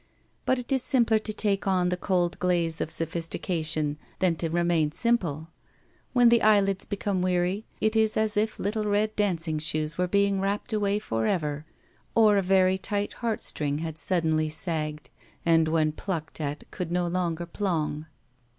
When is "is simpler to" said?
0.71-1.31